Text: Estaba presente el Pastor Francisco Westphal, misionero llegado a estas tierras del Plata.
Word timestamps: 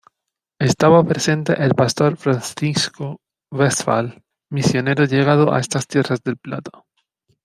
Estaba 0.57 1.03
presente 1.03 1.63
el 1.63 1.75
Pastor 1.75 2.17
Francisco 2.17 3.19
Westphal, 3.51 4.23
misionero 4.49 5.05
llegado 5.05 5.53
a 5.53 5.59
estas 5.59 5.85
tierras 5.85 6.23
del 6.23 6.37
Plata. 6.37 6.71